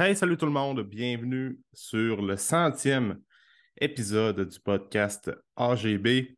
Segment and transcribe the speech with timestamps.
[0.00, 3.20] Hey, salut tout le monde, bienvenue sur le centième
[3.80, 6.36] épisode du podcast AGB.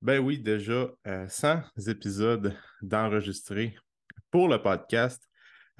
[0.00, 0.88] Ben oui, déjà
[1.28, 3.76] 100 euh, épisodes d'enregistrés
[4.30, 5.22] pour le podcast.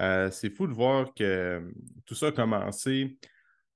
[0.02, 1.60] Euh, c'est fou de voir que euh,
[2.04, 3.16] tout ça a commencé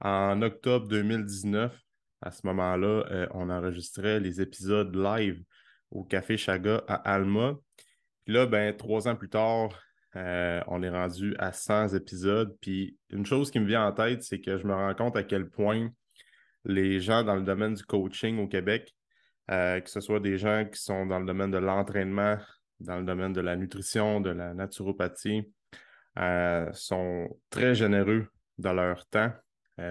[0.02, 1.74] en octobre 2019.
[2.20, 5.42] À ce moment-là, on enregistrait les épisodes live
[5.90, 7.56] au Café Chaga à Alma.
[8.26, 9.70] Puis là, ben, trois ans plus tard,
[10.18, 12.56] euh, on est rendu à 100 épisodes.
[12.60, 15.22] Puis une chose qui me vient en tête, c'est que je me rends compte à
[15.22, 15.90] quel point
[16.64, 18.94] les gens dans le domaine du coaching au Québec,
[19.50, 22.36] euh, que ce soit des gens qui sont dans le domaine de l'entraînement,
[22.80, 25.52] dans le domaine de la nutrition, de la naturopathie,
[26.18, 28.26] euh, sont très généreux
[28.58, 29.32] dans leur temps.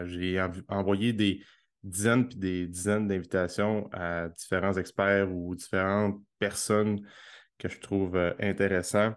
[0.04, 1.42] J'ai envoyé des
[1.82, 7.00] dizaines puis des dizaines d'invitations à différents experts ou différentes personnes
[7.58, 9.14] que je trouve intéressants.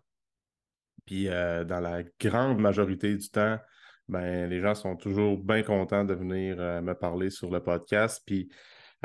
[1.11, 3.59] Puis euh, dans la grande majorité du temps,
[4.07, 8.23] ben, les gens sont toujours bien contents de venir euh, me parler sur le podcast.
[8.25, 8.49] Puis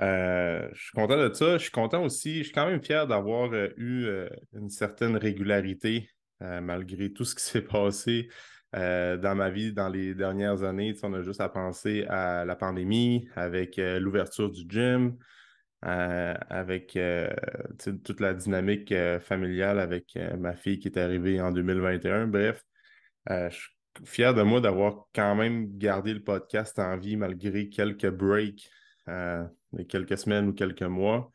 [0.04, 1.58] euh, je suis content de ça.
[1.58, 4.08] Je suis content aussi, je suis quand même fier d'avoir eu
[4.54, 6.08] une certaine régularité
[6.42, 8.30] malgré tout ce qui s'est passé
[8.72, 10.94] dans ma vie dans les dernières années.
[11.02, 15.18] on a juste à penser à la pandémie avec l'ouverture du gym,
[15.86, 17.30] euh, avec euh,
[17.78, 22.28] toute la dynamique euh, familiale avec ma fille qui est arrivée en 2021.
[22.28, 22.64] Bref,
[23.30, 23.70] je suis
[24.04, 28.70] fier de moi d'avoir quand même gardé le podcast en vie malgré quelques breaks
[29.08, 31.32] de quelques semaines ou quelques mois.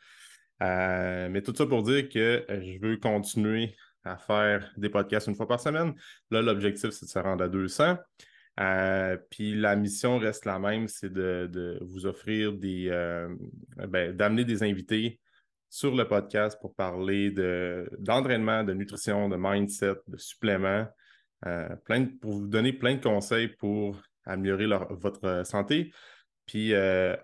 [0.61, 5.47] mais tout ça pour dire que je veux continuer à faire des podcasts une fois
[5.47, 5.95] par semaine.
[6.31, 7.97] Là, l'objectif, c'est de se rendre à 200.
[8.61, 13.35] Euh, puis la mission reste la même, c'est de, vous offrir des, euh,
[13.89, 15.19] ben, d'amener des invités
[15.71, 17.31] sur le podcast pour parler
[17.99, 20.87] d'entraînement, de, nutrition, de mindset, de suppléments,
[21.47, 25.93] euh, plein pour vous donner plein de conseils pour améliorer votre santé,
[26.45, 26.75] puis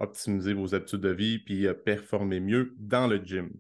[0.00, 3.50] optimiser vos habitudes de vie, puis performer mieux dans le gym.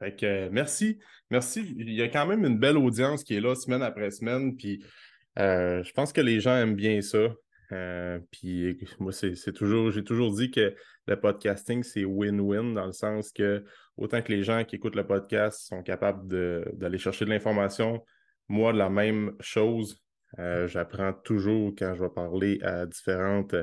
[0.00, 0.98] Fait que merci,
[1.30, 1.74] merci.
[1.78, 4.84] Il y a quand même une belle audience qui est là semaine après semaine, puis
[5.38, 7.34] euh, je pense que les gens aiment bien ça.
[7.72, 10.74] Euh, puis moi, c'est toujours, j'ai toujours dit que
[11.06, 13.64] le podcasting, c'est win-win dans le sens que
[13.96, 16.26] autant que les gens qui écoutent le podcast sont capables
[16.76, 18.04] d'aller chercher de l'information,
[18.48, 20.02] moi, de la même chose,
[20.38, 23.54] euh, j'apprends toujours quand je vais parler à différentes,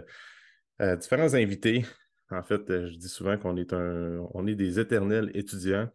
[1.00, 1.86] différents invités.
[2.30, 5.88] En fait, je dis souvent qu'on est un, est des éternels étudiants.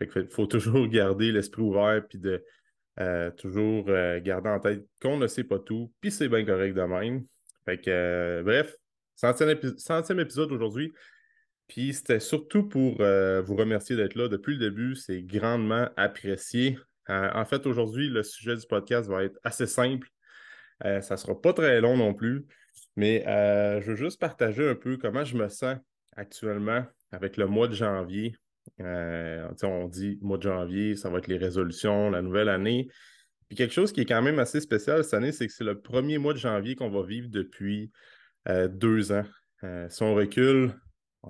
[0.00, 2.44] Il faut toujours garder l'esprit ouvert puis de,
[2.98, 6.74] euh, toujours euh, garder en tête qu'on ne sait pas tout, puis c'est bien correct
[6.74, 7.26] de même.
[7.66, 8.74] Fait que, euh, bref,
[9.16, 10.92] centième, épisode aujourd'hui.
[11.68, 14.94] Puis c'était surtout pour vous remercier d'être là depuis le début.
[14.94, 16.78] C'est grandement apprécié.
[17.08, 20.08] en fait, aujourd'hui, le sujet du podcast va être assez simple.
[20.80, 22.46] ça ne sera pas très long non plus.
[22.94, 25.76] Mais je veux juste partager un peu comment je me sens
[26.16, 28.36] actuellement avec le mois de janvier.
[28.80, 32.88] Euh, on dit mois de janvier, ça va être les résolutions, la nouvelle année.
[33.48, 35.80] Puis quelque chose qui est quand même assez spécial cette année, c'est que c'est le
[35.80, 37.90] premier mois de janvier qu'on va vivre depuis
[38.48, 39.24] euh, deux ans.
[39.64, 40.72] Euh, si on recule,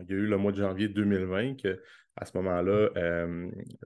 [0.01, 1.81] il y a eu le mois de janvier 2020, que
[2.17, 2.89] à ce moment-là,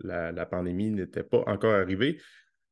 [0.02, 2.20] la, pandémie n'était pas encore arrivée.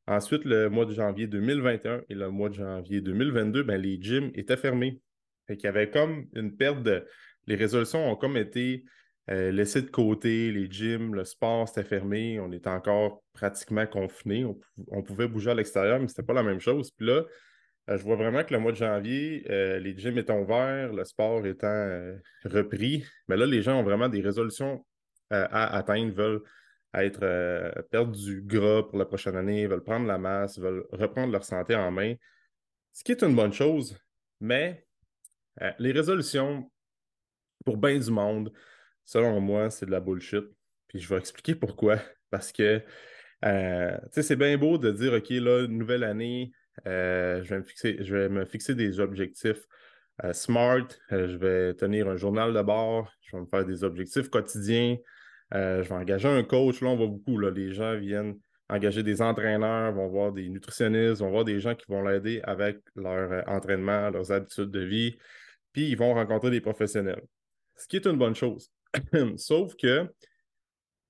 [0.07, 4.31] Ensuite, le mois de janvier 2021 et le mois de janvier 2022, ben, les gyms
[4.35, 5.01] étaient fermés.
[5.47, 7.05] Fait qu'il y avait comme une perte de.
[7.45, 8.85] Les résolutions ont comme été
[9.29, 12.39] euh, laisser de côté les gyms, le sport, c'était fermé.
[12.39, 14.45] On était encore pratiquement confinés.
[14.87, 16.89] On, pouvait bouger à l'extérieur, mais ce n'était pas la même chose.
[16.91, 17.25] Puis là,
[17.89, 21.03] euh, je vois vraiment que le mois de janvier, euh, les gyms étant ouverts, le
[21.03, 23.05] sport étant repris.
[23.27, 24.83] Mais là, les gens ont vraiment des résolutions
[25.31, 26.41] à atteindre, veulent
[26.95, 31.43] être perdre du gras pour la prochaine année, veulent prendre la masse, veulent reprendre leur
[31.43, 32.15] santé en main.
[32.93, 33.95] Ce qui est une bonne chose,
[34.39, 34.87] mais
[35.77, 36.71] les résolutions,
[37.63, 38.51] pour bien du monde,
[39.09, 40.45] selon moi, c'est de la bullshit.
[40.87, 41.97] Puis je vais expliquer pourquoi.
[42.29, 42.83] Parce que,
[43.43, 46.51] euh, tu sais, c'est bien beau de dire, OK, là, nouvelle année,
[46.87, 49.65] euh, je, vais me fixer, je vais me fixer des objectifs
[50.23, 54.29] euh, smart, je vais tenir un journal de bord, je vais me faire des objectifs
[54.29, 54.97] quotidiens,
[55.51, 56.81] je vais engager un coach.
[56.81, 58.37] Là, on voit beaucoup, là, les gens viennent
[58.69, 62.77] engager des entraîneurs, vont voir des nutritionnistes, vont voir des gens qui vont l'aider avec
[62.95, 65.17] leur entraînement, leurs habitudes de vie,
[65.73, 67.23] puis ils vont rencontrer des professionnels.
[67.75, 68.71] Ce qui est une bonne chose.
[69.37, 70.11] Sauf que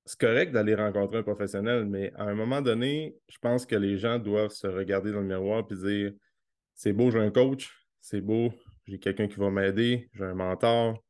[0.06, 3.98] c'est correct d'aller rencontrer un professionnel, mais à un moment donné, je pense que les
[3.98, 6.14] gens doivent se regarder dans le miroir et dire
[6.74, 7.72] c'est beau, j'ai un coach,
[8.02, 8.52] c'est beau,
[8.88, 11.04] j'ai quelqu'un qui va m'aider, j'ai un mentor.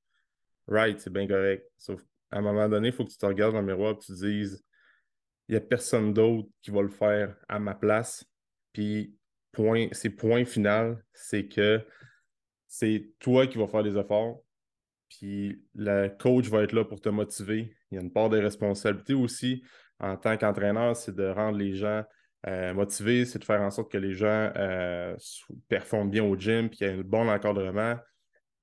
[0.67, 1.65] Right, c'est bien correct.
[1.77, 2.01] Sauf
[2.31, 4.07] à un moment donné, il faut que tu te regardes dans le miroir et tu
[4.07, 4.63] te dises
[5.47, 8.23] il n'y a personne d'autre qui va le faire à ma place.
[8.71, 9.15] Puis,
[9.51, 11.83] point, c'est point final, c'est que
[12.67, 14.43] c'est toi qui vas faire les efforts.
[15.09, 17.75] Puis le coach va être là pour te motiver.
[17.91, 19.63] Il y a une part de responsabilité aussi
[19.99, 22.03] en tant qu'entraîneur, c'est de rendre les gens
[22.47, 25.15] euh, motivés, c'est de faire en sorte que les gens euh,
[25.67, 27.97] performent bien au gym, puis qu'il y ait un bon encadrement.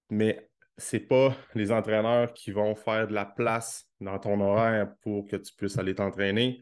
[0.08, 0.48] Mais
[0.78, 5.26] ce n'est pas les entraîneurs qui vont faire de la place dans ton horaire pour
[5.26, 6.60] que tu puisses aller t'entraîner.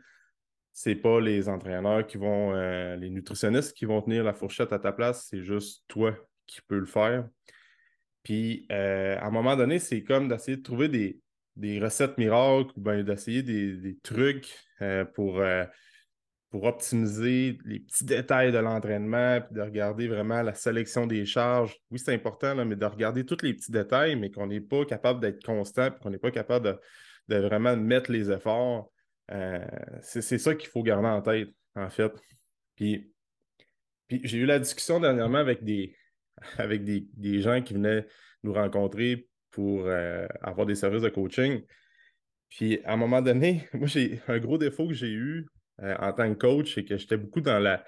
[0.72, 4.72] Ce n'est pas les entraîneurs qui vont, euh, les nutritionnistes qui vont tenir la fourchette
[4.72, 6.16] à ta place, c'est juste toi
[6.46, 7.28] qui peux le faire.
[8.24, 11.20] Puis, à un moment donné, c'est comme d'essayer de trouver des,
[11.56, 15.64] des recettes miracles ou bien d'essayer des, trucs euh, pour, euh,
[16.50, 21.76] pour optimiser les petits détails de l'entraînement, puis de regarder vraiment la sélection des charges.
[21.90, 25.20] Oui, c'est important, mais de regarder tous les petits détails, mais qu'on n'est pas capable
[25.20, 26.78] d'être constant, puis qu'on n'est pas capable
[27.28, 28.90] de, vraiment mettre les efforts.
[29.30, 29.64] Euh,
[30.02, 32.12] c'est ça qu'il faut garder en tête, en fait.
[32.76, 33.12] Puis,
[34.08, 35.96] puis j'ai eu la discussion dernièrement avec des,
[36.58, 38.06] avec des, des gens qui venaient
[38.42, 41.62] nous rencontrer pour euh, avoir des services de coaching.
[42.48, 45.46] Puis à un moment donné, moi, j'ai un gros défaut que j'ai eu
[45.82, 47.84] euh, en tant que coach, c'est que j'étais beaucoup dans la,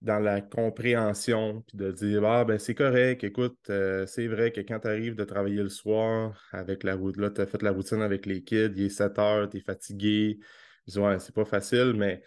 [0.00, 4.60] dans la compréhension, puis de dire Ah, ben c'est correct, écoute, euh, c'est vrai que
[4.60, 7.72] quand tu arrives de travailler le soir avec la route, là, tu as fait la
[7.72, 10.38] routine avec les kids, il est 7 heures, tu es fatigué.
[10.86, 12.22] Dis Ouais, c'est pas facile, mais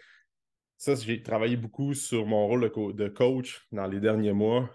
[0.76, 4.70] ça, j'ai travaillé beaucoup sur mon rôle de coach dans les derniers mois,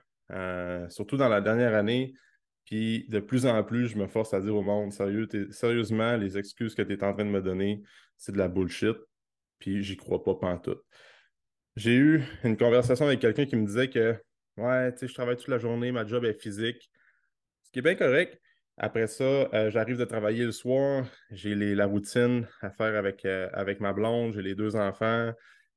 [0.89, 2.13] surtout dans la dernière année.
[2.65, 6.75] Puis de plus en plus, je me force à dire au monde, sérieusement, les excuses
[6.75, 7.81] que tu es en train de me donner,
[8.17, 8.95] c'est de la bullshit.
[9.57, 10.81] Puis j'y crois pas pantoute.
[11.75, 14.15] J'ai eu une conversation avec quelqu'un qui me disait que
[14.59, 16.91] Ouais, tu sais, je travaille toute la journée, ma job est physique.
[17.63, 18.37] Ce qui est bien correct.
[18.77, 23.49] Après ça, euh, j'arrive de travailler le soir, j'ai la routine à faire avec, euh,
[23.53, 25.31] avec ma blonde, j'ai les deux enfants.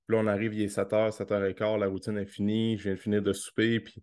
[0.06, 2.98] Puis là, on arrive, il est 7h, 7h15, la routine est finie, je viens de
[2.98, 4.02] finir de souper, puis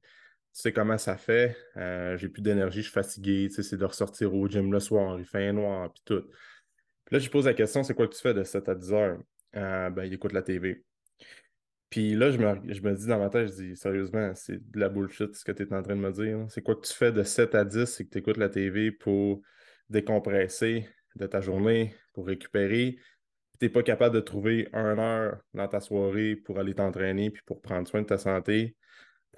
[0.53, 1.55] tu sais comment ça fait.
[1.77, 3.49] Euh, j'ai plus d'énergie, je suis fatigué.
[3.49, 6.23] c'est de ressortir au gym le soir, il fait noir, puis tout.
[7.05, 8.93] Puis là, je pose la question c'est quoi que tu fais de 7 à 10
[8.93, 9.19] heures?
[9.55, 10.83] Euh, Ben, il écoute la TV.
[11.89, 15.35] Puis là, je me, dis dans ma tête, je dis sérieusement, c'est de la bullshit
[15.35, 16.45] ce que tu es en train de me dire.
[16.49, 18.91] C'est quoi que tu fais de 7 à 10 C'est que tu écoutes la TV
[18.91, 19.41] pour
[19.89, 22.97] décompresser de ta journée, pour récupérer.
[23.59, 27.41] Tu n'es pas capable de trouver une heure dans ta soirée pour aller t'entraîner puis
[27.45, 28.75] pour prendre soin de ta santé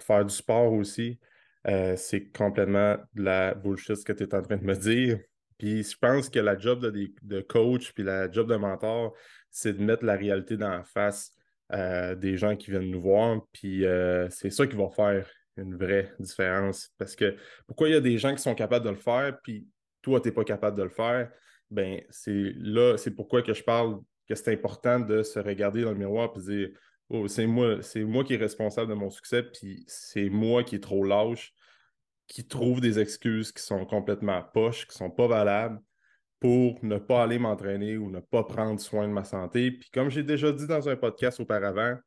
[0.04, 1.20] faire du sport aussi,
[1.68, 5.20] euh, c'est complètement de la bullshit ce que tu es en train de me dire.
[5.58, 9.14] Puis je pense que la job de, coach puis la job de mentor,
[9.52, 11.32] c'est de mettre la réalité dans la face
[11.72, 13.42] euh, des gens qui viennent nous voir.
[13.54, 15.28] Puis euh, c'est ça qui va faire
[15.58, 16.90] une vraie différence.
[16.98, 17.36] Parce que
[17.68, 19.68] pourquoi il y a des gens qui sont capables de le faire, puis
[20.02, 21.32] toi, tu n'es pas capable de le faire,
[21.70, 25.92] ben c'est là, c'est pourquoi que je parle que c'est important de se regarder dans
[25.92, 26.70] le miroir et dire
[27.14, 30.76] Oh, c'est moi, c'est moi qui est responsable de mon succès, puis c'est moi qui
[30.76, 31.54] est trop lâche,
[32.28, 35.82] qui trouve des excuses qui sont complètement poches, qui sont pas valables
[36.40, 39.72] pour ne pas aller m'entraîner ou ne pas prendre soin de ma santé.
[39.72, 41.98] Puis comme j'ai déjà dit dans un podcast auparavant,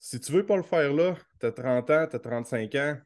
[0.00, 2.98] si tu veux pas le faire là, tu as 30 ans, tu as 35 ans,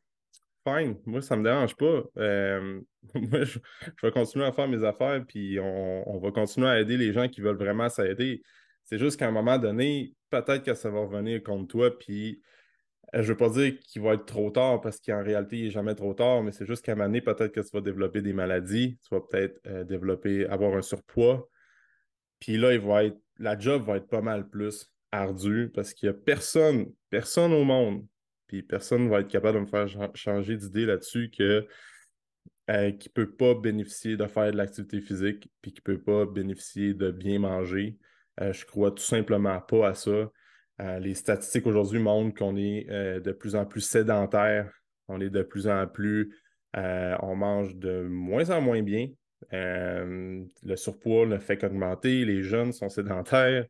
[0.67, 2.02] fine, moi ça me dérange pas.
[2.17, 2.81] Euh,
[3.14, 3.58] moi, je,
[4.02, 7.29] vais continuer à faire mes affaires, puis on, on va continuer à aider les gens
[7.29, 8.43] qui veulent vraiment s'aider.
[8.85, 11.98] C'est juste qu'à un moment donné, peut-être que ça va revenir contre toi.
[11.98, 12.42] Puis,
[13.14, 15.64] euh, je ne veux pas dire qu'il va être trop tard parce qu'en réalité, il
[15.64, 18.23] n'est jamais trop tard, mais c'est juste qu'à un moment peut-être que tu vas développer
[18.23, 21.49] des maladies, tu vas peut-être euh, développer, avoir un surpoids.
[22.40, 26.08] Puis là, il va être, la job va être pas mal plus ardue parce qu'il
[26.08, 28.06] n'y a personne, personne au monde,
[28.47, 31.66] puis personne ne va être capable de me faire changer d'idée là-dessus que
[32.70, 36.02] euh, qui ne peut pas bénéficier de faire de l'activité physique, puis qui ne peut
[36.02, 37.97] pas bénéficier de bien manger,
[38.40, 40.30] euh, je crois tout simplement pas à ça.
[40.80, 44.71] Euh, les statistiques aujourd'hui montrent qu'on est euh, de plus en plus sédentaire,
[45.09, 46.35] on est de plus en plus,
[46.75, 49.09] on mange de moins en moins bien.
[49.50, 53.66] le surpoids ne fait qu'augmenter, les jeunes sont sédentaires,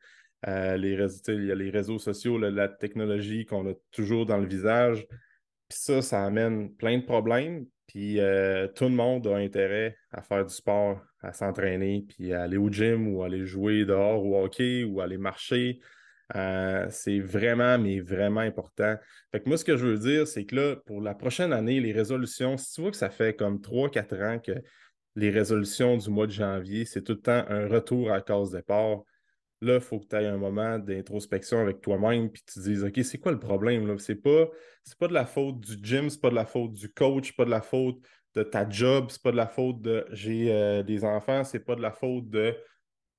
[0.46, 4.46] les réseaux, il y a les réseaux sociaux, la technologie qu'on a toujours dans le
[4.46, 5.06] visage.
[5.68, 7.66] Puis ça, ça amène plein de problèmes.
[7.86, 12.42] Puis euh, tout le monde a intérêt à faire du sport, à s'entraîner, puis à
[12.42, 15.80] aller au gym ou aller jouer dehors au hockey ou aller marcher.
[16.36, 18.96] Euh, c'est vraiment, mais vraiment important.
[19.32, 21.80] Fait que moi, ce que je veux dire, c'est que là, pour la prochaine année,
[21.80, 24.52] les résolutions, si tu vois que ça fait comme 3-4 ans que
[25.16, 29.02] les résolutions du mois de janvier, c'est tout le temps un retour à cause départ,
[29.60, 32.84] Là, il faut que tu aies un moment d'introspection avec toi-même, puis tu te dises,
[32.84, 33.98] OK, c'est quoi le problème?
[33.98, 34.46] Ce n'est pas,
[35.00, 37.44] pas de la faute du gym, c'est pas de la faute du coach, c'est pas
[37.44, 37.98] de la faute
[38.34, 41.74] de ta job, c'est pas de la faute de j'ai euh, des enfants, c'est pas
[41.74, 42.56] de la faute de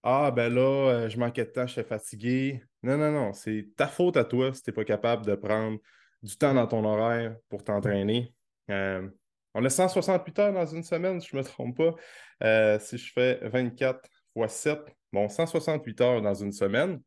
[0.03, 2.63] Ah, ben là, euh, je manquais de temps, je suis fatigué.
[2.83, 5.77] Non, non, non, c'est ta faute à toi si tu n'es pas capable de prendre
[6.23, 8.33] du temps dans ton horaire pour t'entraîner.
[8.69, 9.09] Euh,
[9.53, 12.79] On a 168 heures dans une semaine, je ne me trompe pas.
[12.79, 13.99] Si je fais 24
[14.35, 14.79] x 7,
[15.11, 17.01] bon, 168 heures dans une semaine,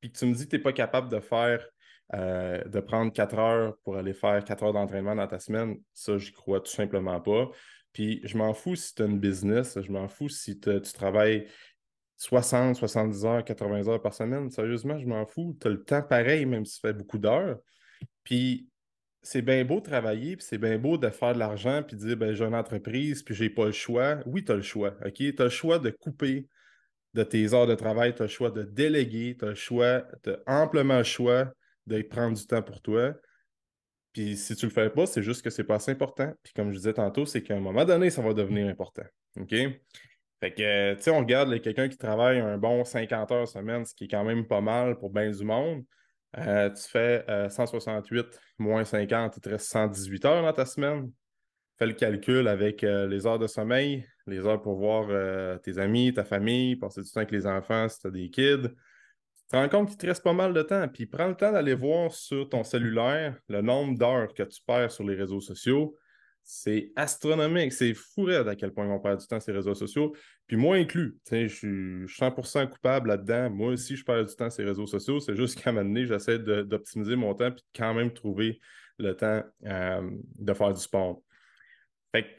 [0.00, 1.66] puis que tu me dis que tu n'es pas capable de faire,
[2.14, 6.18] euh, de prendre 4 heures pour aller faire 4 heures d'entraînement dans ta semaine, ça,
[6.18, 7.50] j'y crois tout simplement pas.
[7.92, 11.48] Puis je m'en fous si tu as une business, je m'en fous si tu travailles
[12.16, 14.50] 60, 70 heures, 80 heures par semaine.
[14.50, 15.56] Sérieusement, je m'en fous.
[15.60, 17.58] Tu as le temps pareil, même si tu fais beaucoup d'heures.
[18.24, 18.68] Puis
[19.22, 22.06] c'est bien beau de travailler, puis c'est bien beau de faire de l'argent, puis de
[22.06, 24.18] dire ben, j'ai une entreprise, puis j'ai pas le choix.
[24.26, 24.94] Oui, tu as le choix.
[25.04, 25.14] OK?
[25.14, 26.48] Tu as le choix de couper
[27.14, 30.04] de tes heures de travail, tu as le choix de déléguer, tu as le choix,
[30.22, 31.52] tu as amplement le choix
[31.86, 33.14] de prendre du temps pour toi.
[34.12, 36.32] Puis si tu le fais pas, c'est juste que c'est pas assez important.
[36.42, 39.04] Puis comme je disais tantôt, c'est qu'à un moment donné, ça va devenir important.
[39.38, 39.54] OK?
[40.40, 43.94] Fait que, tu sais, on regarde quelqu'un qui travaille un bon 50 heures semaine, ce
[43.94, 45.84] qui est quand même pas mal pour bien du monde.
[46.36, 51.10] Euh, tu fais 168 euh, moins 50, il te reste 118 heures dans ta semaine.
[51.78, 56.12] Fais le calcul avec euh, les heures de sommeil, les heures pour voir tes amis,
[56.12, 58.68] ta famille, passer du temps avec les enfants si tu as des kids.
[58.68, 60.86] Tu te rends compte qu'il te reste pas mal de temps.
[60.88, 64.92] Puis prends le temps d'aller voir sur ton cellulaire le nombre d'heures que tu perds
[64.92, 65.96] sur les réseaux sociaux
[66.50, 67.74] c'est astronomique.
[67.74, 70.14] C'est fou à quel point on perd du temps sur les réseaux sociaux.
[70.46, 73.50] Puis moi inclus, je suis 100% coupable là-dedans.
[73.50, 75.20] Moi aussi, je perds du temps sur les réseaux sociaux.
[75.20, 78.60] C'est juste qu'à un moment donné, j'essaie d'optimiser mon temps puis quand même trouver
[78.98, 81.22] le temps euh, de faire du sport.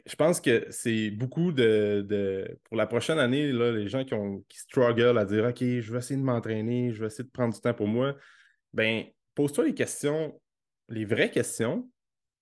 [0.06, 4.44] Je pense que c'est beaucoup de, Pour la prochaine année, là, les gens qui, ont,
[4.48, 7.54] qui struggle à dire OK, je vais essayer de m'entraîner, je vais essayer de prendre
[7.54, 8.16] du temps pour moi,
[8.72, 10.40] ben pose-toi les questions,
[10.88, 11.90] les vraies questions,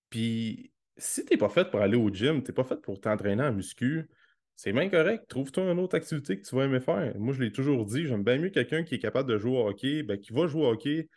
[0.09, 2.99] puis si tu n'es pas fait pour aller au gym, tu n'es pas fait pour
[2.99, 4.09] t'entraîner en muscu,
[4.55, 5.25] c'est bien correct.
[5.29, 7.13] Trouve-toi une autre activité que tu vas aimer faire.
[7.17, 9.67] Moi, je l'ai toujours dit, j'aime bien mieux quelqu'un qui est capable de jouer au
[9.67, 11.07] hockey, ben, qui va jouer au hockey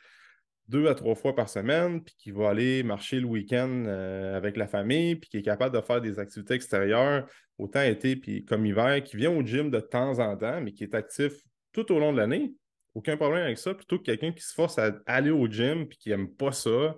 [0.69, 4.57] deux à trois fois par semaine, puis qui va aller marcher le week-end euh, avec
[4.57, 7.29] la famille, puis qui est capable de faire des activités extérieures,
[7.59, 10.85] autant été puis comme hiver, qui vient au gym de temps en temps, mais qui
[10.85, 11.33] est actif
[11.73, 12.55] tout au long de l'année.
[12.95, 15.99] Aucun problème avec ça, plutôt que quelqu'un qui se force à aller au gym puis
[15.99, 16.97] qui n'aime pas ça,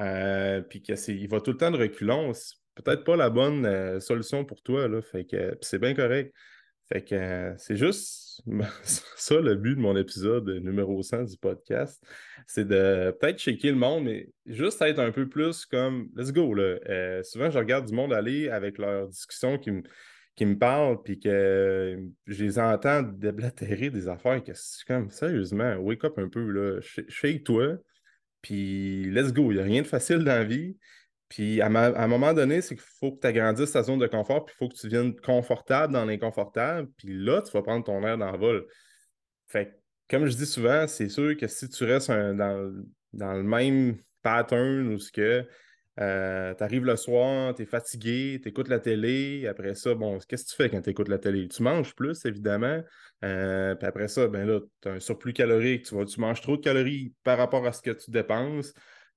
[0.00, 2.32] euh, puis qu'il va tout le temps de reculons,
[2.74, 4.88] peut-être pas la bonne euh, solution pour toi.
[4.88, 6.32] Là, fait que c'est bien correct.
[6.88, 8.42] Fait que euh, c'est juste
[8.82, 12.02] ça le but de mon épisode numéro 100 du podcast.
[12.46, 16.54] C'est de peut-être checker le monde, mais juste être un peu plus comme let's go.
[16.54, 17.22] Là.
[17.22, 19.82] souvent, je regarde du monde aller avec leurs discussions qui me
[20.34, 25.74] qui me parlent, puis que je les entends déblatérer des affaires que c'est comme, sérieusement,
[25.74, 27.76] wake up un peu, là, shake-toi,
[28.42, 29.52] puis, let's go.
[29.52, 30.76] Il n'y a rien de facile dans la vie.
[31.32, 34.44] Puis, à, un moment donné, c'est qu'il faut que tu agrandisses ta zone de confort,
[34.44, 36.90] puis il faut que tu viennes confortable dans l'inconfortable.
[36.98, 38.66] Puis là, tu vas prendre ton air d'envol.
[39.48, 39.74] Fait
[40.10, 42.70] comme je dis souvent, c'est sûr que si tu restes dans,
[43.14, 45.46] dans, le même pattern ou ce que
[46.00, 49.46] euh, tu arrives le soir, tu es fatigué, tu écoutes la télé.
[49.48, 51.48] Après ça, bon, qu'est-ce que tu fais quand tu écoutes la télé?
[51.48, 52.82] Tu manges plus, évidemment.
[53.24, 55.86] Euh, puis après ça, ben là, tu as un surplus calorique.
[55.86, 58.74] Tu, tu manges trop de calories par rapport à ce que tu dépenses.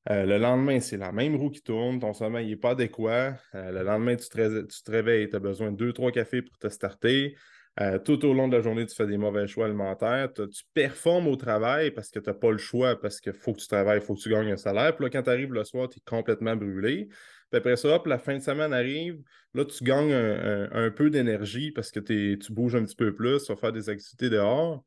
[0.09, 3.37] Euh, le lendemain, c'est la même roue qui tourne, ton sommeil n'est pas adéquat.
[3.53, 7.35] le lendemain, tu te, tu réveilles, tu as besoin de 2-3 cafés pour te starter.
[7.81, 10.31] Euh, tout au long de la journée, tu fais des mauvais choix alimentaires.
[10.33, 13.59] Tu performes au travail parce que tu n'as pas le choix, parce qu'il faut que
[13.59, 14.95] tu travailles, il faut que tu gagnes un salaire.
[14.95, 17.07] Puis là, quand tu arrives le soir, tu es complètement brûlé.
[17.51, 19.21] Puis après ça, hop, la fin de semaine arrive.
[19.53, 23.51] Là, tu gagnes un, peu d'énergie parce que tu bouges un petit peu plus, tu
[23.51, 24.83] vas faire des activités dehors.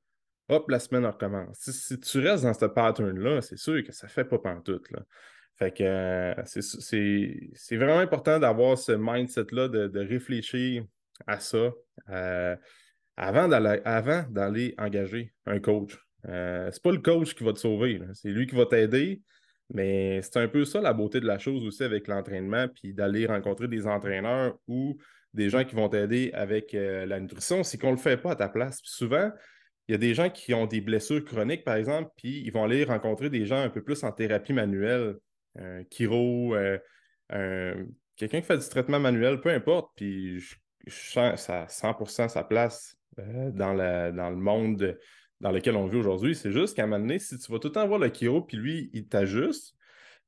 [0.49, 1.59] Hop, la semaine recommence.
[1.59, 4.91] Si, tu restes dans ce pattern-là, c'est sûr que ça ne fait pas pantoute.
[4.91, 5.01] Là.
[5.57, 10.85] Fait que euh, c'est vraiment important d'avoir ce mindset-là, de, de réfléchir
[11.27, 11.73] à ça
[12.11, 12.57] euh,
[13.17, 15.99] avant d'aller engager un coach.
[16.29, 19.23] Euh, c'est pas le coach qui va te sauver, c'est lui qui va t'aider.
[19.71, 23.27] Mais c'est un peu ça la beauté de la chose aussi avec l'entraînement, puis d'aller
[23.27, 24.97] rencontrer des entraîneurs ou
[25.35, 28.33] des gens qui vont t'aider avec euh, la nutrition, c'est qu'on ne le fait pas
[28.33, 28.81] à ta place.
[28.83, 29.31] souvent,
[29.89, 32.65] il y a des gens qui ont des blessures chroniques, par exemple, puis ils vont
[32.65, 35.17] aller rencontrer des gens un peu plus en thérapie manuelle,
[35.59, 36.55] un chiro,
[38.19, 39.91] quelqu'un qui fait du traitement manuel, peu importe.
[39.97, 44.99] Puis je sens ça 100% sa place euh, dans, dans le monde
[45.41, 46.35] dans lequel on vit aujourd'hui.
[46.35, 48.43] C'est juste qu'à un moment donné, si tu vas tout le temps voir le Kiro,
[48.43, 49.77] puis lui, il t'ajuste,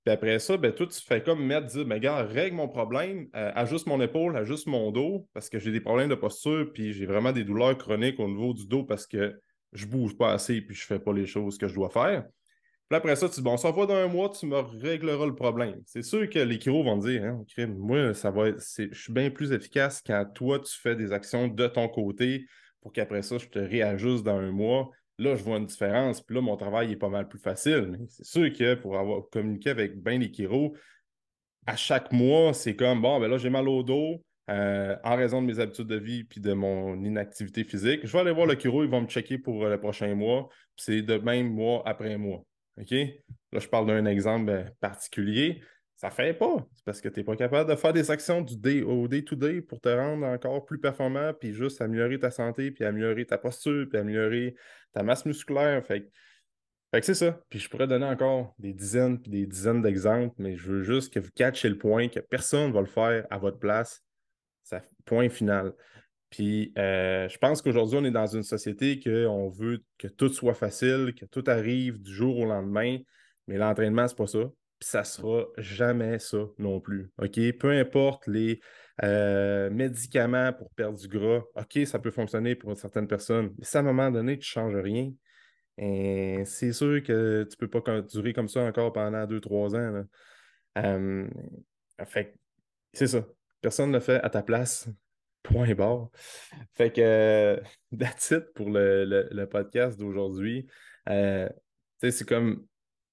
[0.04, 3.28] puis après ça, ben, toi, tu fais comme mettre, dire, mais gars, règle mon problème,
[3.34, 6.92] euh, ajuste mon épaule, ajuste mon dos, parce que j'ai des problèmes de posture, puis
[6.92, 9.38] j'ai vraiment des douleurs chroniques au niveau du dos parce que
[9.72, 12.24] je bouge pas assez, puis je fais pas les choses que je dois faire.
[12.88, 15.36] Puis après ça, tu dis, bon, ça va dans un mois, tu me régleras le
[15.36, 15.80] problème.
[15.86, 19.52] C'est sûr que les chiro vont dire, hein, moi, ça va je suis bien plus
[19.52, 22.46] efficace quand toi, tu fais des actions de ton côté
[22.80, 24.90] pour qu'après ça, je te réajuste dans un mois.
[25.18, 27.96] Là, je vois une différence, puis là, mon travail est pas mal plus facile.
[28.08, 30.74] C'est sûr que pour avoir communiqué avec bien les chiro,
[31.66, 34.24] à chaque mois, c'est comme bon, ben là, j'ai mal au dos.
[34.50, 38.18] Euh, en raison de mes habitudes de vie puis de mon inactivité physique, je vais
[38.18, 40.48] aller voir le chiro, il va me checker pour le prochain mois.
[40.76, 42.44] C'est de même mois après mois.
[42.76, 42.90] OK?
[42.90, 45.62] Là, je parle d'un exemple ben, particulier.
[45.94, 46.66] Ça ne fait pas.
[46.74, 49.60] C'est parce que tu n'es pas capable de faire des actions du day au day-to-day
[49.60, 53.86] pour te rendre encore plus performant, puis juste améliorer ta santé, puis améliorer ta posture,
[53.88, 54.56] puis améliorer
[54.94, 55.84] ta masse musculaire.
[55.86, 56.10] Fait,
[56.92, 57.40] fait c'est ça.
[57.50, 61.12] Puis je pourrais donner encore des dizaines puis des dizaines d'exemples, mais je veux juste
[61.12, 64.02] que vous catchiez le point que personne ne va le faire à votre place.
[65.04, 65.72] Point final.
[66.30, 70.54] Puis euh, je pense qu'aujourd'hui, on est dans une société qu'on veut que tout soit
[70.54, 72.98] facile, que tout arrive du jour au lendemain,
[73.48, 74.44] mais l'entraînement, c'est pas ça.
[74.78, 77.10] Puis ça sera jamais ça non plus.
[77.18, 77.38] OK?
[77.58, 78.60] Peu importe les
[79.02, 83.78] euh, médicaments pour perdre du gras, OK, ça peut fonctionner pour certaines personnes, mais à
[83.80, 85.10] un moment donné, tu ne changes rien,
[85.82, 89.74] et c'est sûr que tu ne peux pas durer comme ça encore pendant deux, trois
[89.74, 90.04] ans.
[90.78, 91.28] Euh,
[92.06, 92.34] fait
[92.92, 93.26] c'est ça.
[93.60, 94.88] Personne ne le fait à ta place.
[95.42, 96.10] Point barre.
[96.74, 97.60] Fait que
[97.98, 100.66] that's it pour le, podcast d'aujourd'hui.
[101.08, 101.48] Euh,
[101.98, 102.66] c'est comme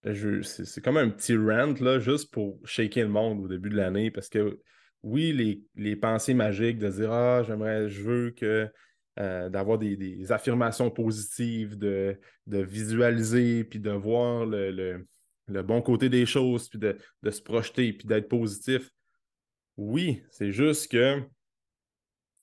[0.04, 4.10] c'est comme un petit rant là, juste pour shaker le monde au début de l'année
[4.10, 4.62] parce que
[5.04, 8.70] oui, les, pensées magiques de dire Ah, j'aimerais, je veux que
[9.20, 15.06] euh, d'avoir des, affirmations positives, de, visualiser, puis de voir le,
[15.48, 16.98] bon côté des choses, puis de,
[17.30, 18.92] se projeter, puis d'être positif.
[19.78, 21.22] Oui, c'est juste que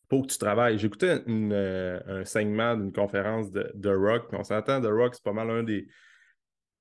[0.08, 0.78] faut que tu travailles.
[0.78, 5.50] J'écoutais euh, un segment d'une conférence de, Rock, on s'entend, The Rock, c'est pas mal
[5.50, 5.88] un des,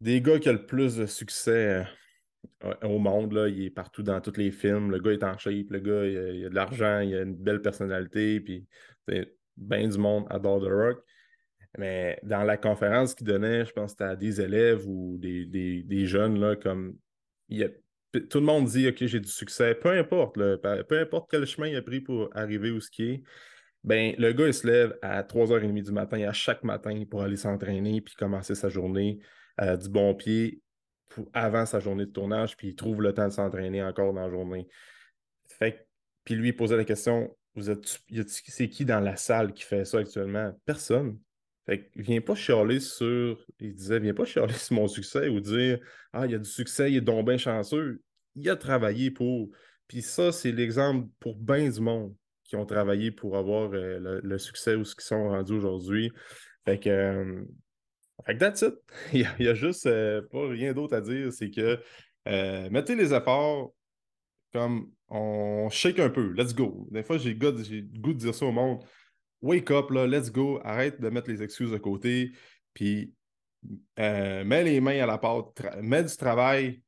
[0.01, 1.85] des gars qui a le plus de succès
[2.63, 3.33] euh, au monde.
[3.33, 3.47] Là.
[3.47, 4.91] Il est partout dans tous les films.
[4.91, 7.61] Le gars est en shape, le gars, il a, de l'argent, il a une belle
[7.61, 8.67] personnalité, puis
[9.57, 11.03] bien du monde adore The Rock.
[11.77, 16.05] Mais dans la conférence qu'il donnait, je pense que c'était à des élèves ou des,
[16.05, 16.95] jeunes, là, comme
[18.29, 21.75] tout le monde dit OK, j'ai du succès, peu importe, peu importe quel chemin il
[21.75, 23.23] a pris pour arriver où ce qui est.
[23.83, 27.35] Ben, le gars, il se lève à 3h30 du matin, à chaque matin pour aller
[27.35, 29.19] s'entraîner puis commencer sa journée
[29.59, 30.61] euh, du bon pied
[31.33, 34.29] avant sa journée de tournage, puis il trouve le temps de s'entraîner encore dans la
[34.29, 34.67] journée.
[35.47, 35.85] Fait
[36.23, 39.85] puis lui, il posait la question vous êtes, c'est qui dans la salle qui fait
[39.85, 40.53] ça actuellement?
[40.65, 41.19] Personne.
[41.65, 43.39] Fait que viens pas chialer sur.
[43.59, 45.79] Il disait, viens pas chialer sur mon succès ou dire
[46.11, 48.01] Ah, il y a du succès, il est donc bien chanceux.
[48.35, 49.49] Il a travaillé pour.
[49.87, 54.37] Puis ça, c'est l'exemple pour bien du monde qui ont travaillé pour avoir euh, le,
[54.37, 56.11] succès ou ce qu'ils sont rendus aujourd'hui.
[56.65, 57.43] Fait que, euh,
[58.25, 58.75] fait que that's it.
[59.13, 61.31] il n'y a, juste euh, pas rien d'autre à dire.
[61.31, 61.79] C'est que
[62.69, 63.73] mettez les efforts,
[64.51, 66.87] comme on shake un peu, let's go.
[66.91, 68.83] Des fois, j'ai le goût de dire ça au monde.
[69.43, 72.31] Wake up, là, let's go, arrête de mettre les excuses de côté,
[72.73, 73.13] puis
[73.99, 76.81] euh, mets les mains à la pâte, mets du travail,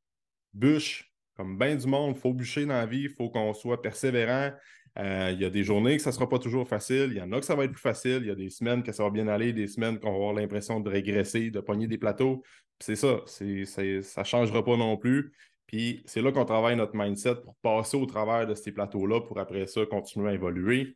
[0.53, 3.81] bûche, comme bien du monde, il faut bûcher dans la vie, il faut qu'on soit
[3.81, 4.51] persévérant.
[4.97, 7.21] Euh, il y a des journées que ça ne sera pas toujours facile, il y
[7.21, 9.03] en a que ça va être plus facile, il y a des semaines que ça
[9.03, 12.41] va bien aller, des semaines qu'on va avoir l'impression de régresser, de pogner des plateaux.
[12.79, 15.33] C'est ça, ça ne changera pas non plus.
[15.67, 19.39] Puis c'est là qu'on travaille notre mindset pour passer au travers de ces plateaux-là pour
[19.39, 20.95] après ça continuer à évoluer.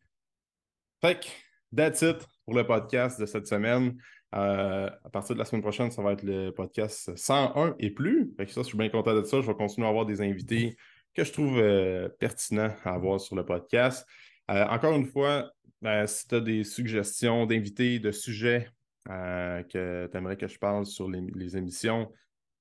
[1.02, 1.28] Fait que,
[1.76, 3.96] that's it pour le podcast de cette semaine.
[4.36, 8.32] Euh, à partir de la semaine prochaine, ça va être le podcast 101 et plus.
[8.38, 9.42] Que ça, je suis bien content de ça.
[9.42, 10.78] Je vais continuer à avoir des invités
[11.16, 14.08] que je trouve euh, pertinents à avoir sur le podcast.
[14.52, 15.52] Euh, encore une fois,
[15.82, 18.70] ben, si tu as des suggestions d'invités, de sujets
[19.08, 22.12] que tu aimerais que je parle sur les émissions,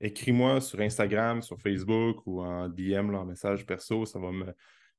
[0.01, 4.07] écris-moi sur Instagram, sur Facebook ou en DM, en message perso.
[4.07, 4.55] Ça va me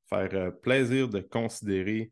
[0.08, 2.12] faire plaisir de considérer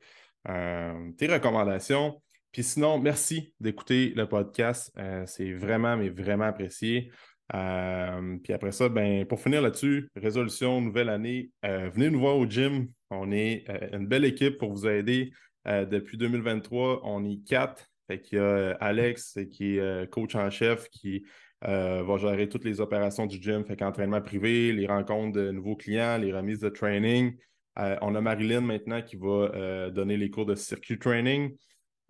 [1.17, 2.21] tes recommandations.
[2.51, 4.91] Puis sinon, merci d'écouter le podcast.
[4.97, 7.12] Euh, c'est vraiment, mais vraiment apprécié.
[7.49, 12.88] puis après ça, ben, pour finir là-dessus, résolution, nouvelle année, venez nous voir au gym.
[13.10, 15.31] On est une belle équipe pour vous aider.
[15.65, 17.86] depuis 2023, on est quatre.
[18.07, 21.25] Fait qu'il y a Alex qui est coach en chef qui
[21.65, 25.75] euh, va gérer toutes les opérations du gym, fait qu'entraînement privé, les rencontres de nouveaux
[25.75, 27.36] clients, les remises de training.
[27.79, 31.55] Euh, on a Marilyn maintenant qui va euh, donner les cours de circuit training.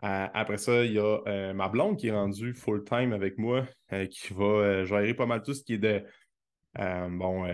[0.02, 3.66] après ça, il y a ma blonde qui est rendue full-time avec moi,
[4.10, 6.04] qui va gérer pas mal tout ce qui est de
[7.10, 7.48] bon,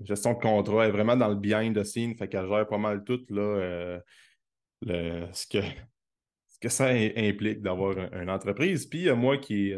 [0.00, 0.84] gestion de contrat.
[0.84, 4.00] Elle est vraiment dans le behind the scene, fait qu'elle gère pas mal tout là,
[4.82, 5.64] ce, que,
[6.48, 8.86] ce que ça implique d'avoir une entreprise.
[8.86, 9.72] Puis il y a moi qui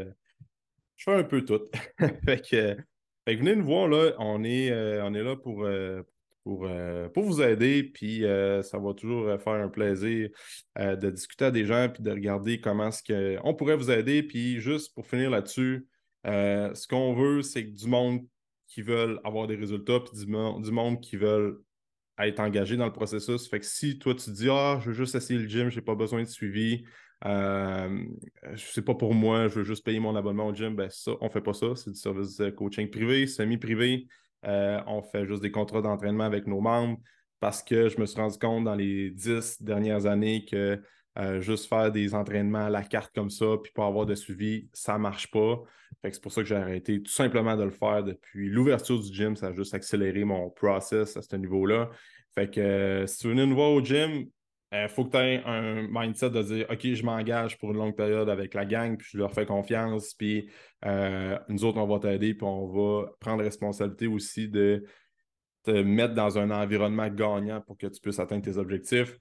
[0.99, 1.61] je fais un peu tout.
[2.25, 2.77] fait, que,
[3.27, 4.13] venez nous voir, là.
[4.19, 6.03] On est, euh, on est là pour, euh,
[6.49, 7.83] pour, euh, pour vous aider.
[7.83, 8.23] Puis
[8.63, 10.31] ça va toujours faire un plaisir
[10.79, 14.23] de discuter à des gens puis de regarder comment est-ce qu'on pourrait vous aider.
[14.23, 15.87] Puis juste pour finir là-dessus,
[16.25, 18.21] ce qu'on veut, c'est que du monde
[18.67, 21.59] qui veulent avoir des résultats, puis du, du monde qui veulent
[22.19, 23.47] être engagé dans le processus.
[23.47, 25.83] Fait que si toi, tu dis Ah, je veux juste essayer le gym, je n'ai
[25.83, 26.83] pas besoin de suivi,
[27.27, 28.05] euh,
[28.57, 31.29] sais pas pour moi, je veux juste payer mon abonnement au gym, ben ça, on
[31.29, 31.77] fait pas ça.
[31.77, 34.07] C'est du service coaching privé, semi-privé.
[34.45, 36.99] Euh, on fait juste des contrats d'entraînement avec nos membres
[37.41, 40.81] parce que je me suis rendu compte dans les dix dernières années que
[41.19, 44.69] euh, juste faire des entraînements à la carte comme ça, puis pas avoir de suivi,
[44.73, 45.61] ça marche pas.
[46.05, 49.35] c'est pour ça que j'ai arrêté tout simplement de le faire depuis l'ouverture du gym.
[49.35, 51.91] Ça a juste accéléré mon process à ce niveau-là.
[52.35, 54.27] Fait que euh, si tu veux nous voir au gym,
[54.73, 57.79] il euh, faut que tu aies un mindset de dire OK, je m'engage pour une
[57.79, 60.49] longue période avec la gang, puis je leur fais confiance, puis
[60.85, 64.85] nous autres, on va t'aider, puis on va prendre responsabilité aussi de
[65.65, 69.19] te mettre dans un environnement gagnant pour que tu puisses atteindre tes objectifs.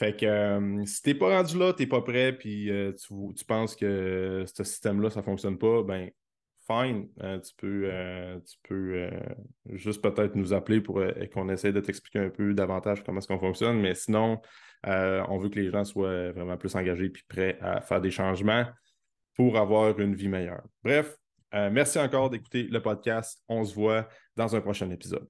[0.00, 3.76] Fait que euh, si t'es pas rendu là, t'es pas prêt, puis euh, tu, penses
[3.76, 6.10] que ce système-là, ça fonctionne pas, ben
[6.66, 7.06] fine.
[7.22, 7.90] Euh, tu peux,
[8.46, 9.10] tu peux
[9.76, 11.02] juste peut-être nous appeler pour
[11.34, 13.78] qu'on essaie de t'expliquer un peu davantage comment est-ce qu'on fonctionne.
[13.78, 14.40] Mais sinon,
[14.84, 18.66] on veut que les gens soient vraiment plus engagés puis prêts à faire des changements
[19.34, 20.62] pour avoir une vie meilleure.
[20.84, 21.16] Bref,
[21.52, 23.42] merci encore d'écouter le podcast.
[23.48, 25.26] On se voit dans un prochain épisode.